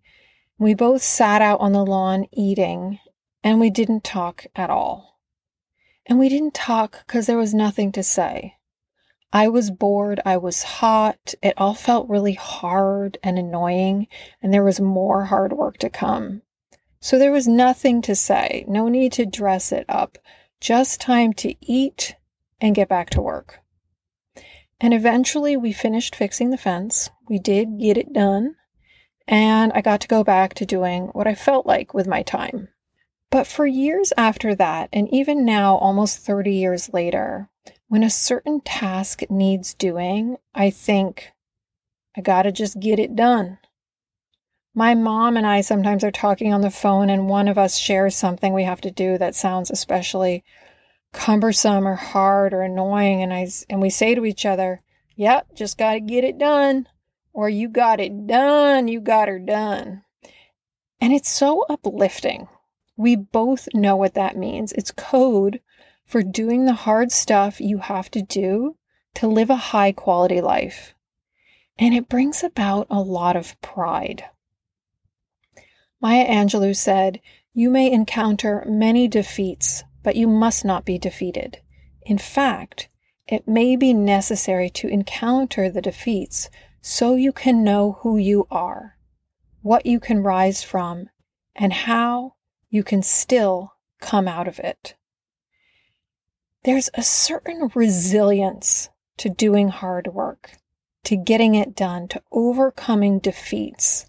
We 0.58 0.74
both 0.74 1.02
sat 1.02 1.42
out 1.42 1.60
on 1.60 1.72
the 1.72 1.84
lawn 1.84 2.26
eating, 2.32 3.00
and 3.42 3.58
we 3.58 3.70
didn't 3.70 4.04
talk 4.04 4.46
at 4.54 4.70
all. 4.70 5.20
And 6.06 6.18
we 6.18 6.28
didn't 6.28 6.54
talk 6.54 7.04
because 7.06 7.26
there 7.26 7.38
was 7.38 7.54
nothing 7.54 7.90
to 7.92 8.02
say. 8.02 8.56
I 9.34 9.48
was 9.48 9.72
bored. 9.72 10.20
I 10.24 10.36
was 10.36 10.62
hot. 10.62 11.34
It 11.42 11.54
all 11.56 11.74
felt 11.74 12.08
really 12.08 12.34
hard 12.34 13.18
and 13.20 13.36
annoying, 13.36 14.06
and 14.40 14.54
there 14.54 14.62
was 14.62 14.80
more 14.80 15.24
hard 15.24 15.52
work 15.52 15.76
to 15.78 15.90
come. 15.90 16.42
So 17.00 17.18
there 17.18 17.32
was 17.32 17.48
nothing 17.48 18.00
to 18.02 18.14
say, 18.14 18.64
no 18.68 18.88
need 18.88 19.10
to 19.14 19.26
dress 19.26 19.72
it 19.72 19.86
up, 19.88 20.18
just 20.60 21.00
time 21.00 21.32
to 21.34 21.56
eat 21.60 22.14
and 22.60 22.76
get 22.76 22.88
back 22.88 23.10
to 23.10 23.20
work. 23.20 23.58
And 24.80 24.94
eventually 24.94 25.56
we 25.56 25.72
finished 25.72 26.14
fixing 26.14 26.50
the 26.50 26.56
fence. 26.56 27.10
We 27.28 27.40
did 27.40 27.80
get 27.80 27.98
it 27.98 28.12
done, 28.12 28.54
and 29.26 29.72
I 29.74 29.80
got 29.80 30.00
to 30.02 30.08
go 30.08 30.22
back 30.22 30.54
to 30.54 30.64
doing 30.64 31.08
what 31.08 31.26
I 31.26 31.34
felt 31.34 31.66
like 31.66 31.92
with 31.92 32.06
my 32.06 32.22
time. 32.22 32.68
But 33.30 33.48
for 33.48 33.66
years 33.66 34.12
after 34.16 34.54
that, 34.54 34.90
and 34.92 35.12
even 35.12 35.44
now, 35.44 35.74
almost 35.78 36.18
30 36.18 36.52
years 36.52 36.92
later, 36.92 37.50
when 37.94 38.02
a 38.02 38.10
certain 38.10 38.60
task 38.60 39.22
needs 39.30 39.72
doing, 39.72 40.36
I 40.52 40.68
think, 40.68 41.30
I 42.16 42.22
gotta 42.22 42.50
just 42.50 42.80
get 42.80 42.98
it 42.98 43.14
done. 43.14 43.58
My 44.74 44.96
mom 44.96 45.36
and 45.36 45.46
I 45.46 45.60
sometimes 45.60 46.02
are 46.02 46.10
talking 46.10 46.52
on 46.52 46.60
the 46.60 46.72
phone, 46.72 47.08
and 47.08 47.28
one 47.28 47.46
of 47.46 47.56
us 47.56 47.78
shares 47.78 48.16
something 48.16 48.52
we 48.52 48.64
have 48.64 48.80
to 48.80 48.90
do 48.90 49.16
that 49.18 49.36
sounds 49.36 49.70
especially 49.70 50.42
cumbersome 51.12 51.86
or 51.86 51.94
hard 51.94 52.52
or 52.52 52.62
annoying, 52.62 53.22
and 53.22 53.32
I 53.32 53.46
and 53.70 53.80
we 53.80 53.90
say 53.90 54.16
to 54.16 54.24
each 54.24 54.44
other, 54.44 54.80
"Yep, 55.14 55.54
just 55.54 55.78
got 55.78 55.92
to 55.92 56.00
get 56.00 56.24
it 56.24 56.36
done," 56.36 56.88
or 57.32 57.48
"You 57.48 57.68
got 57.68 58.00
it 58.00 58.26
done, 58.26 58.88
you 58.88 59.00
got 59.00 59.28
her 59.28 59.38
done," 59.38 60.02
and 61.00 61.12
it's 61.12 61.30
so 61.30 61.64
uplifting. 61.68 62.48
We 62.96 63.14
both 63.14 63.68
know 63.72 63.94
what 63.94 64.14
that 64.14 64.36
means. 64.36 64.72
It's 64.72 64.90
code 64.90 65.60
for 66.06 66.22
doing 66.22 66.64
the 66.64 66.74
hard 66.74 67.10
stuff 67.12 67.60
you 67.60 67.78
have 67.78 68.10
to 68.10 68.22
do 68.22 68.76
to 69.14 69.26
live 69.28 69.50
a 69.50 69.56
high 69.56 69.92
quality 69.92 70.40
life. 70.40 70.94
and 71.78 71.92
it 71.92 72.08
brings 72.08 72.44
about 72.44 72.86
a 72.88 73.00
lot 73.00 73.34
of 73.36 73.60
pride. 73.60 74.24
Maya 76.00 76.26
Angelou 76.26 76.76
said, 76.76 77.20
You 77.52 77.70
may 77.70 77.90
encounter 77.90 78.64
many 78.68 79.08
defeats, 79.08 79.82
but 80.02 80.16
you 80.16 80.28
must 80.28 80.64
not 80.64 80.84
be 80.84 80.98
defeated. 80.98 81.60
In 82.02 82.18
fact, 82.18 82.88
it 83.26 83.48
may 83.48 83.74
be 83.74 83.94
necessary 83.94 84.68
to 84.70 84.88
encounter 84.88 85.70
the 85.70 85.80
defeats 85.80 86.50
so 86.80 87.14
you 87.16 87.32
can 87.32 87.64
know 87.64 87.98
who 88.02 88.18
you 88.18 88.46
are, 88.50 88.98
what 89.62 89.86
you 89.86 89.98
can 89.98 90.22
rise 90.22 90.62
from, 90.62 91.08
and 91.56 91.72
how 91.72 92.34
you 92.68 92.84
can 92.84 93.02
still 93.02 93.74
come 94.00 94.28
out 94.28 94.46
of 94.46 94.58
it. 94.58 94.94
There's 96.64 96.88
a 96.94 97.02
certain 97.02 97.70
resilience 97.74 98.88
to 99.18 99.28
doing 99.28 99.68
hard 99.68 100.06
work, 100.08 100.56
to 101.04 101.14
getting 101.14 101.54
it 101.54 101.76
done, 101.76 102.08
to 102.08 102.22
overcoming 102.32 103.18
defeats 103.18 104.06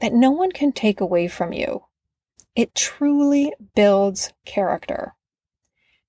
that 0.00 0.12
no 0.12 0.30
one 0.30 0.52
can 0.52 0.72
take 0.72 1.00
away 1.00 1.26
from 1.26 1.54
you. 1.54 1.84
It 2.54 2.74
truly 2.74 3.54
builds 3.74 4.34
character. 4.44 5.14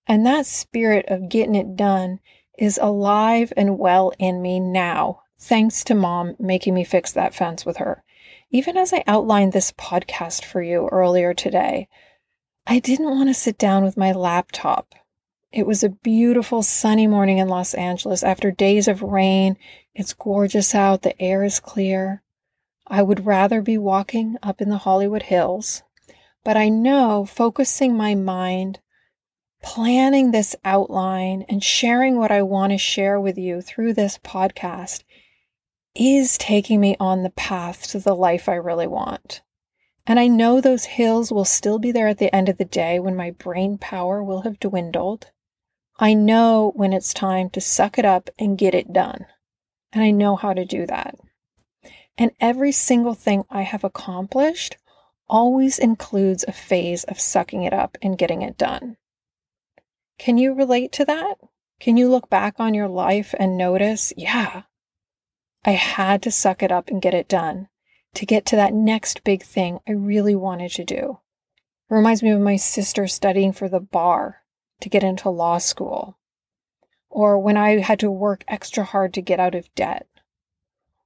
And 0.06 0.25
that 0.25 0.46
spirit 0.46 1.06
of 1.08 1.29
getting 1.29 1.56
it 1.56 1.77
done 1.77 2.20
is 2.60 2.77
alive 2.82 3.53
and 3.56 3.79
well 3.79 4.12
in 4.20 4.41
me 4.41 4.60
now, 4.60 5.22
thanks 5.39 5.86
to 5.86 5.96
mom 5.96 6.36
making 6.38 6.74
me 6.74 6.84
fix 6.84 7.13
that 7.13 7.34
fence 7.34 7.65
with 7.65 7.77
her. 7.77 8.03
Even 8.51 8.75
as 8.75 8.91
I 8.91 9.06
outlined 9.08 9.53
this 9.53 9.72
podcast 9.72 10.44
for 10.44 10.62
you 10.62 10.89
earlier 10.91 11.34
today, 11.34 11.88
I 12.65 12.79
didn't 12.79 13.10
want 13.10 13.29
to 13.29 13.34
sit 13.34 13.58
down 13.58 13.86
with 13.86 13.96
my 13.96 14.12
laptop. 14.12 14.94
It 15.51 15.66
was 15.66 15.84
a 15.84 15.89
beautiful 15.89 16.62
sunny 16.62 17.08
morning 17.08 17.38
in 17.38 17.48
Los 17.48 17.74
Angeles 17.74 18.22
after 18.22 18.51
days 18.51 18.88
of 18.88 19.01
rain. 19.01 19.58
It's 19.96 20.13
gorgeous 20.13 20.75
out, 20.75 21.04
the 21.04 21.20
air 21.22 21.44
is 21.44 21.60
clear. 21.60 22.22
I 22.86 23.01
would 23.01 23.25
rather 23.25 23.62
be 23.62 23.77
walking 23.77 24.36
up 24.44 24.62
in 24.62 24.70
the 24.70 24.80
Hollywood 24.80 25.24
Hills, 25.24 25.84
but 26.44 26.58
I 26.58 26.70
know 26.70 27.25
focusing 27.25 27.96
my 27.96 28.13
mind 28.13 28.80
planning 29.63 30.32
this 30.32 30.56
outline 30.63 31.46
and 31.50 31.63
sharing 31.63 32.18
what 32.18 32.32
I 32.32 32.42
want 32.42 32.72
to 32.72 32.77
share 32.77 33.20
with 33.20 33.38
you 33.38 33.62
through 33.62 33.94
this 33.94 34.18
podcast 34.18 35.04
is 35.96 36.38
taking 36.38 36.80
me 36.80 36.96
on 37.00 37.24
the 37.24 37.32
path 37.32 37.88
to 37.89 38.00
the 38.00 38.16
life 38.16 38.48
I 38.48 38.56
really 38.56 38.88
want. 38.88 39.42
And 40.06 40.20
I 40.20 40.27
know 40.27 40.62
those 40.62 40.86
hills 40.86 41.32
will 41.32 41.46
still 41.46 41.80
be 41.80 41.92
there 41.92 42.08
at 42.08 42.18
the 42.18 42.34
end 42.34 42.50
of 42.50 42.58
the 42.58 42.66
day 42.66 43.00
when 43.00 43.16
my 43.16 43.32
brain 43.32 43.77
power 43.77 44.24
will 44.24 44.42
have 44.42 44.60
dwindled. 44.60 45.32
I 46.00 46.13
know 46.13 46.74
when 46.75 46.94
it's 46.94 47.13
time 47.13 47.50
to 47.51 47.62
suck 47.62 47.98
it 47.98 48.06
up 48.06 48.30
and 48.38 48.58
get 48.58 48.75
it 48.75 48.94
done. 48.94 49.25
And 49.92 50.04
I 50.04 50.12
know 50.12 50.36
how 50.36 50.54
to 50.54 50.63
do 50.63 50.86
that. 50.86 51.16
And 52.18 52.32
every 52.39 52.72
single 52.72 53.16
thing 53.16 53.46
I 53.50 53.63
have 53.63 53.84
accomplished 53.84 54.77
always 55.27 55.80
includes 55.80 56.46
a 56.48 56.51
phase 56.51 57.04
of 57.06 57.20
sucking 57.20 57.63
it 57.63 57.74
up 57.74 57.98
and 58.01 58.18
getting 58.18 58.44
it 58.44 58.58
done. 58.58 58.98
Can 60.20 60.38
you 60.38 60.54
relate 60.54 60.92
to 60.94 61.06
that? 61.06 61.36
Can 61.80 61.98
you 61.98 62.10
look 62.10 62.30
back 62.30 62.56
on 62.60 62.74
your 62.74 62.88
life 62.88 63.34
and 63.39 63.58
notice, 63.58 64.13
yeah, 64.16 64.63
I 65.66 65.72
had 65.72 66.22
to 66.24 66.32
suck 66.32 66.62
it 66.62 66.72
up 66.72 66.89
and 66.89 67.01
get 67.01 67.13
it 67.13 67.27
done 67.27 67.70
to 68.13 68.25
get 68.25 68.46
to 68.48 68.56
that 68.56 68.74
next 68.74 69.24
big 69.24 69.44
thing 69.44 69.80
I 69.88 69.92
really 69.92 70.36
wanted 70.36 70.72
to 70.72 70.84
do? 70.84 71.20
It 71.89 71.94
reminds 71.94 72.22
me 72.22 72.32
of 72.32 72.42
my 72.42 72.56
sister 72.56 73.08
studying 73.08 73.51
for 73.51 73.70
the 73.70 73.80
bar 73.80 74.44
to 74.81 74.89
get 74.89 75.03
into 75.03 75.29
law 75.29 75.57
school, 75.57 76.17
or 77.10 77.39
when 77.39 77.57
I 77.57 77.79
had 77.79 78.00
to 78.00 78.12
work 78.12 78.43
extra 78.48 78.84
hard 78.84 79.13
to 79.15 79.22
get 79.22 79.39
out 79.39 79.55
of 79.55 79.74
debt, 79.75 80.07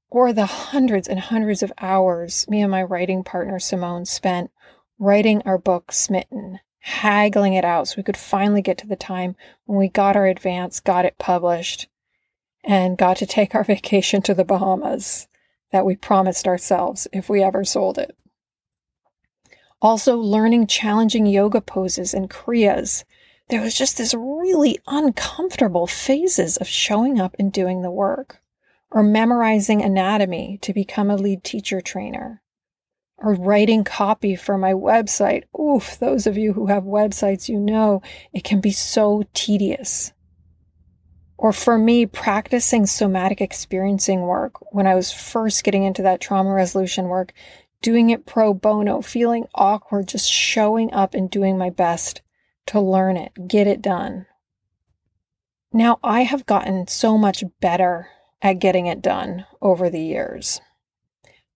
or 0.09 0.33
the 0.33 0.45
hundreds 0.45 1.07
and 1.07 1.19
hundreds 1.19 1.63
of 1.63 1.71
hours 1.79 2.45
me 2.49 2.61
and 2.61 2.71
my 2.71 2.83
writing 2.83 3.23
partner 3.23 3.59
Simone 3.59 4.05
spent 4.05 4.51
writing 4.99 5.41
our 5.45 5.57
book 5.57 5.91
Smitten 5.91 6.59
haggling 6.81 7.53
it 7.53 7.63
out 7.63 7.87
so 7.87 7.95
we 7.97 8.03
could 8.03 8.17
finally 8.17 8.61
get 8.61 8.77
to 8.79 8.87
the 8.87 8.95
time 8.95 9.35
when 9.65 9.77
we 9.77 9.87
got 9.87 10.15
our 10.15 10.25
advance, 10.25 10.79
got 10.79 11.05
it 11.05 11.17
published, 11.17 11.87
and 12.63 12.97
got 12.97 13.17
to 13.17 13.25
take 13.25 13.53
our 13.53 13.63
vacation 13.75 14.21
to 14.21 14.33
the 14.33 14.45
Bahamas 14.45 15.27
that 15.71 15.85
we 15.85 15.95
promised 15.95 16.47
ourselves 16.47 17.07
if 17.13 17.29
we 17.29 17.41
ever 17.41 17.63
sold 17.63 17.97
it. 17.97 18.17
Also, 19.81 20.17
learning 20.17 20.67
challenging 20.67 21.25
yoga 21.25 21.61
poses 21.61 22.13
and 22.13 22.29
kriyas. 22.29 23.03
There 23.51 23.61
was 23.61 23.75
just 23.75 23.97
this 23.97 24.13
really 24.13 24.79
uncomfortable 24.87 25.85
phases 25.85 26.55
of 26.55 26.69
showing 26.69 27.19
up 27.19 27.35
and 27.37 27.51
doing 27.51 27.81
the 27.81 27.91
work, 27.91 28.41
or 28.89 29.03
memorizing 29.03 29.81
anatomy 29.81 30.57
to 30.61 30.73
become 30.73 31.11
a 31.11 31.17
lead 31.17 31.43
teacher 31.43 31.81
trainer 31.81 32.41
or 33.17 33.33
writing 33.33 33.83
copy 33.83 34.37
for 34.37 34.57
my 34.57 34.71
website. 34.71 35.43
Oof, 35.59 35.99
those 35.99 36.25
of 36.25 36.37
you 36.37 36.53
who 36.53 36.67
have 36.67 36.83
websites, 36.83 37.49
you 37.49 37.59
know 37.59 38.01
it 38.31 38.45
can 38.45 38.61
be 38.61 38.71
so 38.71 39.23
tedious. 39.33 40.13
Or 41.37 41.51
for 41.51 41.77
me, 41.77 42.05
practicing 42.05 42.85
somatic 42.85 43.41
experiencing 43.41 44.21
work 44.21 44.73
when 44.73 44.87
I 44.87 44.95
was 44.95 45.11
first 45.11 45.65
getting 45.65 45.83
into 45.83 46.01
that 46.03 46.21
trauma 46.21 46.53
resolution 46.53 47.09
work, 47.09 47.33
doing 47.81 48.11
it 48.11 48.25
pro 48.25 48.53
bono, 48.53 49.01
feeling 49.01 49.45
awkward, 49.53 50.07
just 50.07 50.31
showing 50.31 50.93
up 50.93 51.13
and 51.13 51.29
doing 51.29 51.57
my 51.57 51.69
best 51.69 52.21
to 52.67 52.79
learn 52.79 53.17
it, 53.17 53.31
get 53.47 53.67
it 53.67 53.81
done. 53.81 54.25
Now, 55.73 55.99
I 56.03 56.23
have 56.23 56.45
gotten 56.45 56.87
so 56.87 57.17
much 57.17 57.43
better 57.59 58.09
at 58.41 58.59
getting 58.59 58.87
it 58.87 59.01
done 59.01 59.45
over 59.61 59.89
the 59.89 60.01
years. 60.01 60.59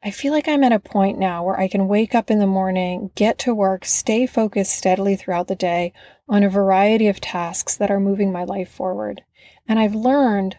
I 0.03 0.12
feel 0.12 0.31
like 0.31 0.47
I'm 0.47 0.63
at 0.63 0.71
a 0.71 0.79
point 0.79 1.17
now 1.17 1.43
where 1.43 1.59
I 1.59 1.67
can 1.67 1.88
wake 1.88 2.13
up 2.13 2.29
in 2.29 2.39
the 2.39 2.45
morning, 2.45 3.09
get 3.15 3.39
to 3.39 3.55
work, 3.55 3.85
stay 3.85 4.27
focused 4.27 4.75
steadily 4.75 5.15
throughout 5.15 5.47
the 5.47 5.55
day 5.55 5.93
on 6.29 6.43
a 6.43 6.50
variety 6.50 7.07
of 7.07 7.19
tasks 7.19 7.75
that 7.77 7.89
are 7.89 8.00
moving 8.00 8.31
my 8.31 8.43
life 8.43 8.69
forward. 8.69 9.24
And 9.67 9.79
I've 9.79 9.95
learned 9.95 10.57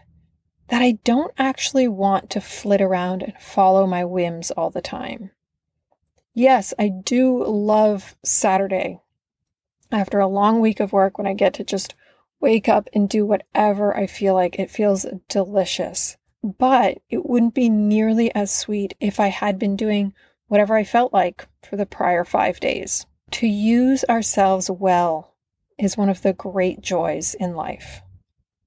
that 0.67 0.81
I 0.81 0.99
don't 1.03 1.33
actually 1.37 1.87
want 1.87 2.29
to 2.31 2.41
flit 2.41 2.81
around 2.81 3.23
and 3.23 3.33
follow 3.39 3.87
my 3.87 4.03
whims 4.03 4.51
all 4.51 4.69
the 4.69 4.81
time. 4.81 5.31
Yes, 6.33 6.73
I 6.77 6.89
do 6.89 7.43
love 7.43 8.15
Saturday 8.23 8.99
after 9.91 10.19
a 10.19 10.27
long 10.27 10.59
week 10.59 10.79
of 10.79 10.93
work 10.93 11.17
when 11.17 11.27
I 11.27 11.33
get 11.33 11.53
to 11.55 11.63
just 11.63 11.93
wake 12.39 12.69
up 12.69 12.87
and 12.93 13.09
do 13.09 13.25
whatever 13.25 13.95
I 13.95 14.07
feel 14.07 14.33
like. 14.33 14.59
It 14.59 14.69
feels 14.69 15.05
delicious 15.27 16.17
but 16.43 16.99
it 17.09 17.25
wouldn't 17.25 17.53
be 17.53 17.69
nearly 17.69 18.33
as 18.33 18.51
sweet 18.51 18.95
if 18.99 19.19
I 19.19 19.27
had 19.27 19.59
been 19.59 19.75
doing 19.75 20.13
whatever 20.47 20.75
I 20.75 20.83
felt 20.83 21.13
like 21.13 21.47
for 21.61 21.75
the 21.75 21.85
prior 21.85 22.23
five 22.23 22.59
days. 22.59 23.05
To 23.31 23.47
use 23.47 24.05
ourselves 24.09 24.69
well 24.69 25.35
is 25.77 25.97
one 25.97 26.09
of 26.09 26.21
the 26.21 26.33
great 26.33 26.81
joys 26.81 27.33
in 27.33 27.55
life. 27.55 28.01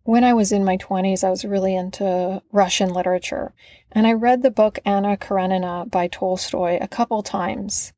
When 0.02 0.24
I 0.24 0.34
was 0.34 0.52
in 0.52 0.64
my 0.64 0.76
20s, 0.76 1.24
I 1.24 1.30
was 1.30 1.44
really 1.44 1.76
into 1.76 2.42
Russian 2.52 2.90
literature, 2.90 3.54
and 3.92 4.06
I 4.06 4.12
read 4.12 4.42
the 4.42 4.50
book 4.50 4.78
Anna 4.84 5.16
Karenina 5.16 5.86
by 5.88 6.08
Tolstoy 6.08 6.78
a 6.80 6.88
couple 6.88 7.22
times. 7.22 7.92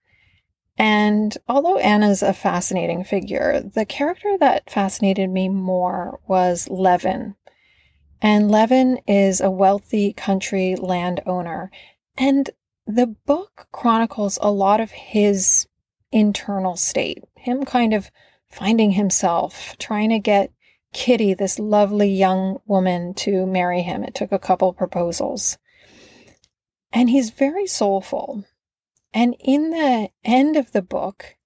And 0.78 1.36
although 1.48 1.78
Anna's 1.78 2.22
a 2.22 2.32
fascinating 2.32 3.04
figure, 3.04 3.60
the 3.60 3.84
character 3.84 4.36
that 4.38 4.70
fascinated 4.70 5.30
me 5.30 5.48
more 5.48 6.20
was 6.26 6.68
Levin, 6.70 7.36
and 8.22 8.50
Levin 8.50 9.00
is 9.08 9.40
a 9.40 9.50
wealthy 9.50 10.12
country 10.12 10.76
landowner. 10.76 11.70
And 12.16 12.48
the 12.86 13.08
book 13.08 13.66
chronicles 13.72 14.38
a 14.40 14.50
lot 14.50 14.80
of 14.80 14.92
his 14.92 15.66
internal 16.12 16.76
state, 16.76 17.24
him 17.34 17.64
kind 17.64 17.92
of 17.92 18.10
finding 18.48 18.92
himself, 18.92 19.76
trying 19.78 20.10
to 20.10 20.20
get 20.20 20.52
Kitty, 20.92 21.32
this 21.34 21.58
lovely 21.58 22.10
young 22.10 22.60
woman, 22.66 23.14
to 23.14 23.46
marry 23.46 23.82
him. 23.82 24.04
It 24.04 24.14
took 24.14 24.30
a 24.30 24.38
couple 24.38 24.72
proposals. 24.72 25.58
And 26.92 27.08
he's 27.08 27.30
very 27.30 27.66
soulful. 27.66 28.44
And 29.14 29.36
in 29.40 29.70
the 29.70 30.10
end 30.24 30.56
of 30.56 30.72
the 30.72 30.82
book, 30.82 31.36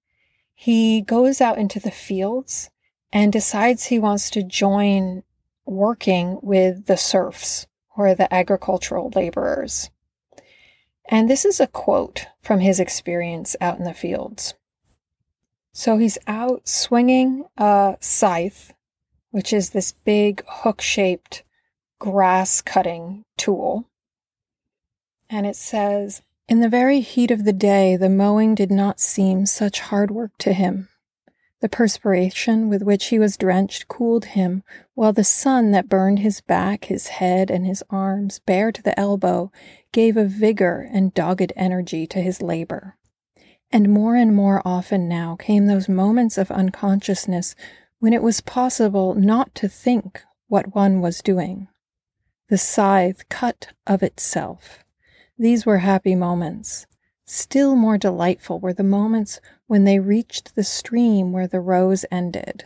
he 0.53 1.01
goes 1.01 1.41
out 1.41 1.57
into 1.57 1.79
the 1.79 1.91
fields 1.91 2.69
and 3.11 3.31
decides 3.31 3.85
he 3.85 3.99
wants 3.99 4.29
to 4.31 4.43
join 4.43 5.23
working 5.65 6.39
with 6.41 6.85
the 6.85 6.97
serfs 6.97 7.67
or 7.95 8.15
the 8.15 8.33
agricultural 8.33 9.11
laborers. 9.15 9.89
And 11.09 11.29
this 11.29 11.45
is 11.45 11.59
a 11.59 11.67
quote 11.67 12.27
from 12.41 12.59
his 12.59 12.79
experience 12.79 13.55
out 13.61 13.77
in 13.77 13.85
the 13.85 13.93
fields. 13.93 14.55
So 15.73 15.97
he's 15.97 16.17
out 16.27 16.67
swinging 16.67 17.45
a 17.57 17.97
scythe, 17.99 18.73
which 19.31 19.53
is 19.53 19.69
this 19.69 19.91
big 19.91 20.43
hook 20.47 20.81
shaped 20.81 21.43
grass 21.99 22.61
cutting 22.61 23.25
tool. 23.37 23.89
And 25.29 25.45
it 25.45 25.55
says, 25.55 26.21
In 26.49 26.61
the 26.61 26.69
very 26.69 27.01
heat 27.01 27.29
of 27.29 27.43
the 27.43 27.51
day, 27.51 27.97
the 27.97 28.09
mowing 28.09 28.55
did 28.55 28.71
not 28.71 29.01
seem 29.01 29.45
such 29.45 29.81
hard 29.81 30.11
work 30.11 30.31
to 30.39 30.53
him. 30.53 30.87
The 31.59 31.67
perspiration 31.67 32.69
with 32.69 32.83
which 32.83 33.07
he 33.07 33.19
was 33.19 33.35
drenched 33.35 33.89
cooled 33.89 34.25
him, 34.25 34.63
while 34.93 35.11
the 35.11 35.25
sun 35.25 35.71
that 35.71 35.89
burned 35.89 36.19
his 36.19 36.39
back, 36.39 36.85
his 36.85 37.07
head, 37.07 37.51
and 37.51 37.65
his 37.65 37.83
arms, 37.89 38.39
bare 38.39 38.71
to 38.71 38.81
the 38.81 38.97
elbow, 38.97 39.51
gave 39.91 40.15
a 40.15 40.23
vigor 40.23 40.87
and 40.93 41.13
dogged 41.13 41.51
energy 41.57 42.07
to 42.07 42.21
his 42.21 42.41
labor. 42.41 42.95
And 43.69 43.89
more 43.89 44.15
and 44.15 44.33
more 44.33 44.61
often 44.63 45.09
now 45.09 45.35
came 45.35 45.65
those 45.65 45.89
moments 45.89 46.37
of 46.37 46.49
unconsciousness 46.49 47.55
when 47.99 48.13
it 48.13 48.23
was 48.23 48.39
possible 48.39 49.15
not 49.15 49.53
to 49.55 49.67
think 49.67 50.23
what 50.47 50.73
one 50.73 51.01
was 51.01 51.21
doing. 51.21 51.67
The 52.47 52.57
scythe 52.57 53.27
cut 53.27 53.73
of 53.85 54.01
itself. 54.01 54.85
These 55.39 55.67
were 55.67 55.79
happy 55.79 56.15
moments. 56.15 56.87
Still 57.25 57.75
more 57.75 57.97
delightful 57.97 58.59
were 58.59 58.73
the 58.73 58.83
moments 58.83 59.39
when 59.67 59.83
they 59.83 59.99
reached 59.99 60.55
the 60.55 60.63
stream 60.63 61.31
where 61.31 61.45
the 61.45 61.59
rows 61.59 62.05
ended, 62.09 62.65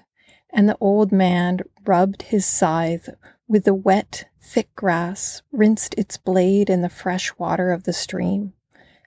and 0.49 0.69
the 0.69 0.77
old 0.79 1.11
man 1.11 1.59
rubbed 1.85 2.21
his 2.21 2.45
scythe 2.45 3.09
with 3.45 3.65
the 3.65 3.73
wet, 3.73 4.25
thick 4.39 4.73
grass, 4.75 5.41
rinsed 5.51 5.95
its 5.97 6.15
blade 6.15 6.69
in 6.69 6.81
the 6.81 6.89
fresh 6.89 7.37
water 7.37 7.71
of 7.71 7.83
the 7.83 7.91
stream, 7.91 8.53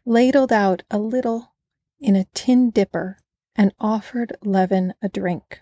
ladled 0.04 0.52
out 0.52 0.82
a 0.90 0.98
little 0.98 1.54
in 1.98 2.16
a 2.16 2.26
tin 2.34 2.68
dipper, 2.68 3.18
and 3.56 3.72
offered 3.80 4.36
Levin 4.42 4.92
a 5.00 5.08
drink. 5.08 5.60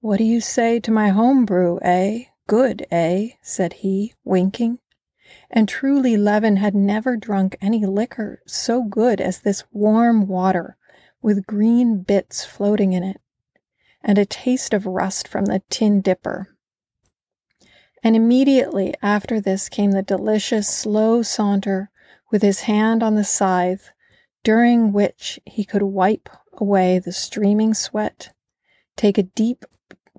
What 0.00 0.18
do 0.18 0.24
you 0.24 0.40
say 0.40 0.78
to 0.78 0.92
my 0.92 1.08
home 1.08 1.44
brew, 1.44 1.80
eh? 1.82 2.26
Good, 2.46 2.86
eh? 2.92 3.30
said 3.42 3.72
he, 3.72 4.14
winking 4.24 4.78
and 5.50 5.68
truly 5.68 6.16
Levin 6.16 6.56
had 6.56 6.74
never 6.74 7.16
drunk 7.16 7.56
any 7.60 7.84
liquor 7.84 8.40
so 8.46 8.82
good 8.82 9.20
as 9.20 9.40
this 9.40 9.64
warm 9.72 10.26
water 10.26 10.76
with 11.22 11.46
green 11.46 12.02
bits 12.02 12.44
floating 12.44 12.92
in 12.92 13.02
it, 13.02 13.20
and 14.02 14.18
a 14.18 14.24
taste 14.24 14.72
of 14.72 14.86
rust 14.86 15.28
from 15.28 15.46
the 15.46 15.62
tin 15.70 16.00
dipper. 16.00 16.56
And 18.02 18.16
immediately 18.16 18.94
after 19.02 19.40
this 19.40 19.68
came 19.68 19.90
the 19.90 20.02
delicious 20.02 20.68
slow 20.68 21.22
saunter 21.22 21.90
with 22.30 22.42
his 22.42 22.60
hand 22.62 23.02
on 23.02 23.14
the 23.14 23.24
scythe, 23.24 23.90
during 24.42 24.92
which 24.92 25.38
he 25.44 25.64
could 25.64 25.82
wipe 25.82 26.30
away 26.54 26.98
the 26.98 27.12
streaming 27.12 27.74
sweat, 27.74 28.32
take 28.96 29.18
a 29.18 29.22
deep 29.22 29.64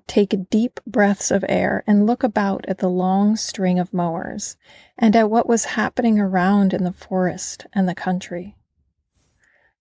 take 0.06 0.50
deep 0.50 0.80
breaths 0.86 1.30
of 1.30 1.44
air 1.48 1.84
and 1.86 2.06
look 2.06 2.22
about 2.22 2.64
at 2.66 2.78
the 2.78 2.88
long 2.88 3.36
string 3.36 3.78
of 3.78 3.94
mowers 3.94 4.56
and 4.98 5.14
at 5.16 5.30
what 5.30 5.48
was 5.48 5.76
happening 5.76 6.18
around 6.18 6.74
in 6.74 6.84
the 6.84 6.92
forest 6.92 7.66
and 7.72 7.88
the 7.88 7.94
country. 7.94 8.56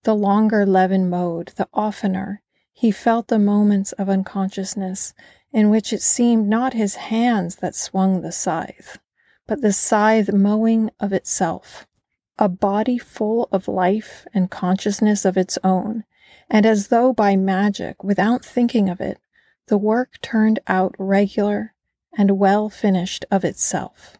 The 0.04 0.16
longer 0.16 0.66
Levin 0.66 1.10
mowed, 1.10 1.54
the 1.58 1.68
oftener 1.74 2.42
he 2.74 2.90
felt 2.90 3.28
the 3.28 3.38
moments 3.38 3.92
of 3.92 4.10
unconsciousness 4.10 5.13
in 5.54 5.70
which 5.70 5.94
it 5.94 6.01
seemed 6.01 6.48
not 6.48 6.74
his 6.74 6.96
hands 6.96 7.58
that 7.58 7.75
swung 7.75 8.22
the 8.22 8.32
scythe, 8.32 8.98
but 9.46 9.62
the 9.62 9.74
scythe 9.74 10.34
mowing 10.34 10.90
of 11.00 11.13
itself, 11.13 11.86
a 12.40 12.50
body 12.50 12.98
full 12.98 13.48
of 13.51 13.68
life 13.68 14.25
and 14.34 14.50
consciousness 14.50 15.25
of 15.25 15.38
its 15.38 15.60
own, 15.63 16.04
and 16.50 16.66
as 16.66 16.88
though 16.88 17.13
by 17.13 17.36
magic, 17.36 18.04
without 18.04 18.44
thinking 18.44 18.90
of 18.90 19.00
it, 19.00 19.20
the 19.68 19.77
work 19.77 20.20
turned 20.22 20.60
out 20.68 20.96
regular 20.98 21.74
and 22.18 22.38
well 22.38 22.70
finished 22.70 23.25
of 23.32 23.44
itself. 23.46 24.18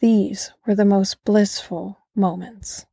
These 0.00 0.52
were 0.66 0.74
the 0.74 0.84
most 0.84 1.24
blissful 1.24 2.00
moments. 2.14 2.86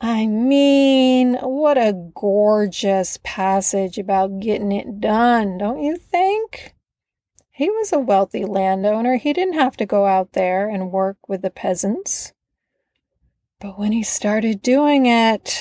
I 0.00 0.26
mean, 0.26 1.34
what 1.34 1.76
a 1.76 2.10
gorgeous 2.14 3.18
passage 3.24 3.98
about 3.98 4.40
getting 4.40 4.72
it 4.72 5.00
done, 5.00 5.58
don't 5.58 5.82
you 5.82 5.96
think? 5.96 6.74
He 7.50 7.68
was 7.68 7.92
a 7.92 7.98
wealthy 7.98 8.44
landowner. 8.44 9.16
He 9.16 9.32
didn't 9.32 9.54
have 9.54 9.76
to 9.78 9.86
go 9.86 10.06
out 10.06 10.34
there 10.34 10.68
and 10.68 10.92
work 10.92 11.16
with 11.26 11.42
the 11.42 11.50
peasants. 11.50 12.32
But 13.58 13.76
when 13.76 13.90
he 13.90 14.04
started 14.04 14.62
doing 14.62 15.06
it, 15.06 15.60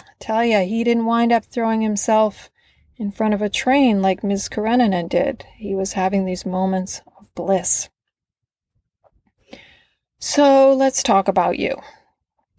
I 0.00 0.12
tell 0.18 0.44
you, 0.44 0.58
he 0.58 0.82
didn't 0.82 1.06
wind 1.06 1.30
up 1.30 1.44
throwing 1.44 1.82
himself 1.82 2.50
in 2.98 3.12
front 3.12 3.32
of 3.32 3.40
a 3.40 3.48
train 3.48 4.02
like 4.02 4.24
Ms. 4.24 4.48
Karenina 4.48 5.08
did. 5.08 5.44
He 5.56 5.74
was 5.74 5.92
having 5.92 6.24
these 6.26 6.44
moments 6.44 7.00
of 7.18 7.32
bliss. 7.34 7.88
So 10.18 10.74
let's 10.74 11.02
talk 11.02 11.28
about 11.28 11.58
you, 11.58 11.76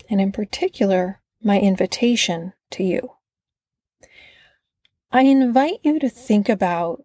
and 0.10 0.22
in 0.22 0.32
particular, 0.32 1.22
my 1.44 1.60
invitation 1.60 2.54
to 2.72 2.84
you. 2.84 3.12
I 5.12 5.24
invite 5.24 5.80
you 5.84 6.00
to 6.00 6.10
think 6.10 6.48
about 6.48 7.04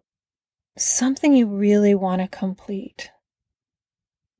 something 0.77 1.33
you 1.33 1.47
really 1.47 1.93
want 1.93 2.21
to 2.21 2.27
complete. 2.27 3.09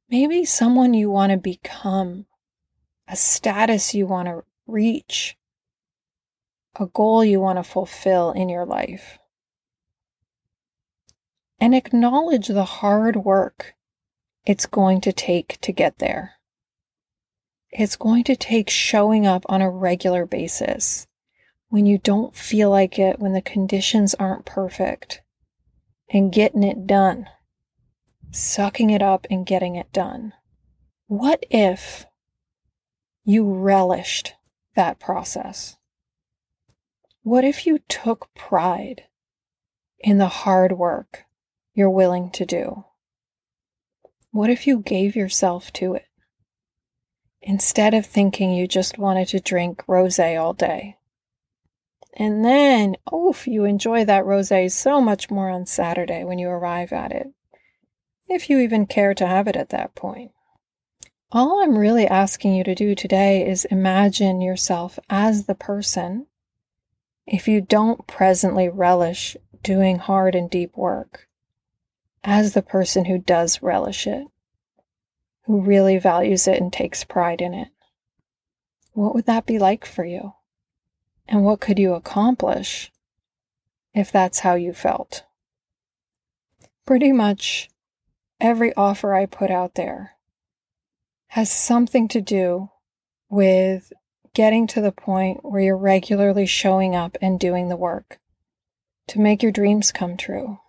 Maybe 0.09 0.45
someone 0.45 0.93
you 0.93 1.09
want 1.09 1.31
to 1.31 1.37
become, 1.37 2.27
a 3.07 3.15
status 3.15 3.93
you 3.93 4.05
want 4.05 4.27
to 4.27 4.43
reach, 4.67 5.35
a 6.77 6.87
goal 6.87 7.23
you 7.23 7.39
want 7.39 7.57
to 7.57 7.63
fulfill 7.63 8.31
in 8.31 8.49
your 8.49 8.65
life. 8.65 9.17
And 11.59 11.73
acknowledge 11.73 12.47
the 12.47 12.65
hard 12.65 13.15
work 13.17 13.75
it's 14.45 14.65
going 14.65 15.01
to 15.01 15.13
take 15.13 15.59
to 15.61 15.71
get 15.71 15.99
there. 15.99 16.33
It's 17.71 17.95
going 17.95 18.23
to 18.25 18.35
take 18.35 18.69
showing 18.69 19.25
up 19.25 19.43
on 19.49 19.61
a 19.61 19.69
regular 19.69 20.25
basis 20.25 21.07
when 21.69 21.85
you 21.85 21.97
don't 21.97 22.35
feel 22.35 22.69
like 22.69 22.99
it, 22.99 23.19
when 23.19 23.33
the 23.33 23.41
conditions 23.41 24.13
aren't 24.15 24.45
perfect, 24.45 25.21
and 26.09 26.31
getting 26.31 26.63
it 26.63 26.85
done, 26.85 27.27
sucking 28.31 28.91
it 28.91 29.01
up 29.01 29.25
and 29.29 29.45
getting 29.45 29.75
it 29.75 29.91
done. 29.91 30.33
What 31.07 31.45
if 31.49 32.05
you 33.23 33.51
relished 33.51 34.33
that 34.75 34.99
process? 34.99 35.77
What 37.25 37.43
if 37.43 37.65
you 37.65 37.79
took 37.89 38.31
pride 38.35 39.05
in 39.97 40.19
the 40.19 40.27
hard 40.27 40.73
work 40.73 41.23
you're 41.73 41.89
willing 41.89 42.29
to 42.29 42.45
do? 42.45 42.85
What 44.29 44.51
if 44.51 44.67
you 44.67 44.77
gave 44.77 45.15
yourself 45.15 45.73
to 45.73 45.95
it? 45.95 46.05
Instead 47.41 47.95
of 47.95 48.05
thinking 48.05 48.53
you 48.53 48.67
just 48.67 48.99
wanted 48.99 49.27
to 49.29 49.39
drink 49.39 49.83
rose 49.87 50.19
all 50.19 50.53
day. 50.53 50.97
And 52.15 52.45
then, 52.45 52.95
oof, 53.11 53.47
you 53.47 53.65
enjoy 53.65 54.05
that 54.05 54.23
rose 54.23 54.51
so 54.71 55.01
much 55.01 55.31
more 55.31 55.49
on 55.49 55.65
Saturday 55.65 56.23
when 56.23 56.37
you 56.37 56.47
arrive 56.47 56.93
at 56.93 57.11
it, 57.11 57.33
if 58.27 58.51
you 58.51 58.59
even 58.59 58.85
care 58.85 59.15
to 59.15 59.25
have 59.25 59.47
it 59.47 59.55
at 59.55 59.69
that 59.69 59.95
point. 59.95 60.29
All 61.31 61.63
I'm 61.63 61.75
really 61.75 62.05
asking 62.05 62.53
you 62.53 62.63
to 62.63 62.75
do 62.75 62.93
today 62.93 63.49
is 63.49 63.65
imagine 63.65 64.41
yourself 64.41 64.99
as 65.09 65.45
the 65.45 65.55
person 65.55 66.27
if 67.25 67.47
you 67.47 67.61
don't 67.61 68.07
presently 68.07 68.69
relish 68.69 69.35
doing 69.63 69.97
hard 69.97 70.35
and 70.35 70.49
deep 70.49 70.75
work, 70.77 71.27
as 72.23 72.53
the 72.53 72.61
person 72.61 73.05
who 73.05 73.17
does 73.17 73.61
relish 73.61 74.07
it, 74.07 74.27
who 75.45 75.61
really 75.61 75.97
values 75.97 76.47
it 76.47 76.61
and 76.61 76.71
takes 76.71 77.03
pride 77.03 77.41
in 77.41 77.53
it, 77.53 77.69
what 78.93 79.13
would 79.13 79.25
that 79.25 79.45
be 79.45 79.59
like 79.59 79.85
for 79.85 80.05
you? 80.05 80.33
And 81.27 81.43
what 81.43 81.59
could 81.59 81.79
you 81.79 81.93
accomplish 81.93 82.91
if 83.93 84.11
that's 84.11 84.39
how 84.39 84.55
you 84.55 84.73
felt? 84.73 85.23
Pretty 86.85 87.11
much 87.11 87.69
every 88.39 88.73
offer 88.75 89.13
I 89.13 89.25
put 89.25 89.49
out 89.49 89.75
there 89.75 90.11
has 91.29 91.51
something 91.51 92.07
to 92.07 92.21
do 92.21 92.69
with 93.29 93.91
getting 94.35 94.67
to 94.67 94.81
the 94.81 94.91
point 94.91 95.39
where 95.43 95.61
you're 95.61 95.77
regularly 95.77 96.45
showing 96.45 96.93
up 96.93 97.17
and 97.21 97.39
doing 97.39 97.69
the 97.69 97.77
work 97.77 98.19
to 99.07 99.19
make 99.19 99.41
your 99.41 99.51
dreams 99.51 99.91
come 99.91 100.17
true. 100.17 100.59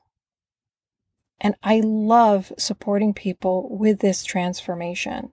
And 1.40 1.56
I 1.62 1.80
love 1.80 2.52
supporting 2.56 3.12
people 3.12 3.68
with 3.76 3.98
this 3.98 4.24
transformation. 4.24 5.32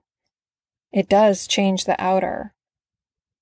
It 0.92 1.08
does 1.08 1.46
change 1.46 1.84
the 1.84 1.96
outer. 2.02 2.54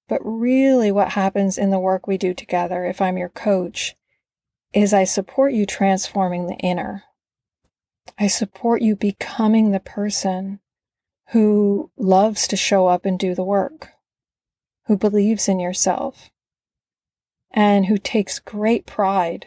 But 0.08 0.20
really, 0.22 0.92
what 0.92 1.12
happens 1.12 1.56
in 1.56 1.70
the 1.70 1.80
work 1.80 2.06
we 2.06 2.18
do 2.18 2.34
together, 2.34 2.84
if 2.84 3.00
I'm 3.00 3.16
your 3.16 3.30
coach, 3.30 3.96
is 4.74 4.92
I 4.92 5.04
support 5.04 5.54
you 5.54 5.64
transforming 5.64 6.46
the 6.46 6.56
inner. 6.56 7.04
I 8.18 8.26
support 8.26 8.82
you 8.82 8.94
becoming 8.94 9.70
the 9.70 9.80
person 9.80 10.60
who 11.30 11.90
loves 11.96 12.46
to 12.48 12.56
show 12.56 12.88
up 12.88 13.06
and 13.06 13.18
do 13.18 13.34
the 13.34 13.44
work 13.44 13.92
who 14.86 14.96
believes 14.96 15.48
in 15.48 15.60
yourself 15.60 16.30
and 17.50 17.86
who 17.86 17.98
takes 17.98 18.38
great 18.38 18.86
pride 18.86 19.46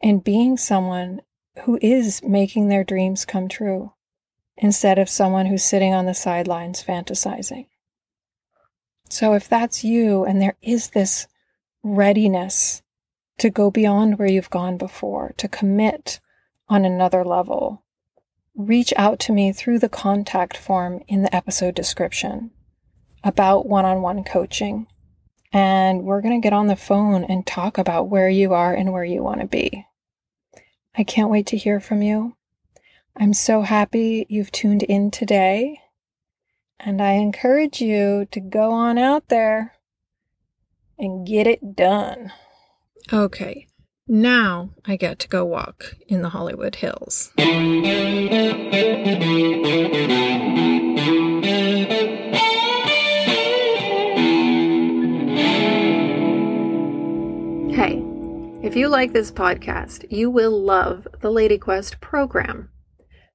in 0.00 0.18
being 0.18 0.56
someone 0.56 1.20
who 1.64 1.78
is 1.82 2.22
making 2.22 2.68
their 2.68 2.84
dreams 2.84 3.24
come 3.24 3.48
true 3.48 3.92
instead 4.56 4.98
of 4.98 5.08
someone 5.08 5.46
who's 5.46 5.64
sitting 5.64 5.92
on 5.92 6.06
the 6.06 6.14
sidelines 6.14 6.82
fantasizing. 6.82 7.66
So, 9.08 9.34
if 9.34 9.48
that's 9.48 9.84
you 9.84 10.24
and 10.24 10.40
there 10.40 10.56
is 10.62 10.90
this 10.90 11.26
readiness 11.82 12.82
to 13.38 13.50
go 13.50 13.70
beyond 13.70 14.18
where 14.18 14.28
you've 14.30 14.50
gone 14.50 14.78
before, 14.78 15.34
to 15.36 15.48
commit 15.48 16.20
on 16.68 16.84
another 16.84 17.24
level, 17.24 17.84
reach 18.54 18.94
out 18.96 19.18
to 19.20 19.32
me 19.32 19.52
through 19.52 19.78
the 19.78 19.88
contact 19.88 20.56
form 20.56 21.02
in 21.08 21.22
the 21.22 21.34
episode 21.34 21.74
description 21.74 22.50
about 23.24 23.66
one 23.66 23.84
on 23.84 24.02
one 24.02 24.24
coaching. 24.24 24.86
And 25.52 26.04
we're 26.04 26.22
going 26.22 26.40
to 26.40 26.44
get 26.44 26.54
on 26.54 26.66
the 26.66 26.76
phone 26.76 27.24
and 27.24 27.46
talk 27.46 27.76
about 27.76 28.08
where 28.08 28.28
you 28.28 28.54
are 28.54 28.74
and 28.74 28.92
where 28.92 29.04
you 29.04 29.22
want 29.22 29.40
to 29.40 29.46
be. 29.46 29.86
I 30.96 31.04
can't 31.04 31.30
wait 31.30 31.46
to 31.48 31.56
hear 31.56 31.80
from 31.80 32.02
you. 32.02 32.36
I'm 33.16 33.34
so 33.34 33.62
happy 33.62 34.26
you've 34.28 34.52
tuned 34.52 34.82
in 34.82 35.10
today. 35.10 35.80
And 36.80 37.00
I 37.00 37.12
encourage 37.12 37.80
you 37.80 38.26
to 38.30 38.40
go 38.40 38.72
on 38.72 38.98
out 38.98 39.28
there 39.28 39.74
and 40.98 41.26
get 41.26 41.46
it 41.46 41.76
done. 41.76 42.32
Okay, 43.12 43.66
now 44.08 44.70
I 44.84 44.96
get 44.96 45.18
to 45.20 45.28
go 45.28 45.44
walk 45.44 45.96
in 46.08 46.22
the 46.22 46.30
Hollywood 46.30 46.76
Hills. 46.76 47.30
If 58.72 58.78
you 58.78 58.88
like 58.88 59.12
this 59.12 59.30
podcast, 59.30 60.10
you 60.10 60.30
will 60.30 60.58
love 60.58 61.06
the 61.20 61.30
Lady 61.30 61.58
Quest 61.58 62.00
program. 62.00 62.70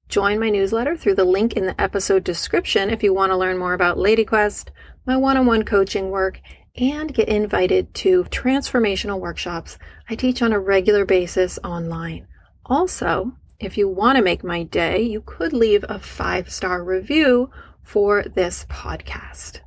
Join 0.09 0.39
my 0.39 0.49
newsletter 0.49 0.97
through 0.97 1.13
the 1.13 1.25
link 1.25 1.53
in 1.53 1.67
the 1.67 1.79
episode 1.79 2.23
description 2.23 2.89
if 2.89 3.03
you 3.03 3.13
want 3.13 3.31
to 3.31 3.37
learn 3.37 3.59
more 3.59 3.75
about 3.75 3.99
Lady 3.99 4.25
Quest, 4.25 4.71
my 5.05 5.15
one 5.15 5.37
on 5.37 5.45
one 5.45 5.61
coaching 5.61 6.09
work, 6.09 6.41
and 6.75 7.13
get 7.13 7.29
invited 7.29 7.93
to 7.93 8.23
transformational 8.23 9.19
workshops 9.19 9.77
I 10.09 10.15
teach 10.15 10.41
on 10.41 10.53
a 10.53 10.59
regular 10.59 11.05
basis 11.05 11.59
online. 11.63 12.25
Also, 12.65 13.33
if 13.59 13.77
you 13.77 13.87
want 13.87 14.15
to 14.15 14.23
make 14.23 14.43
my 14.43 14.63
day, 14.63 15.03
you 15.03 15.21
could 15.21 15.53
leave 15.53 15.85
a 15.87 15.99
five 15.99 16.51
star 16.51 16.83
review 16.83 17.51
for 17.83 18.23
this 18.23 18.65
podcast. 18.71 19.59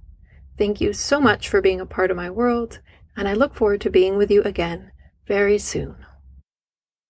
Thank 0.59 0.81
you 0.81 0.93
so 0.93 1.21
much 1.21 1.49
for 1.49 1.63
being 1.63 1.79
a 1.79 1.87
part 1.87 2.11
of 2.11 2.17
my 2.17 2.29
world, 2.29 2.81
and 3.17 3.29
I 3.29 3.35
look 3.35 3.55
forward 3.55 3.81
to 3.83 3.91
being 3.91 4.17
with 4.17 4.33
you 4.33 4.43
again 4.43 4.91
very 5.27 5.59
soon. 5.59 5.97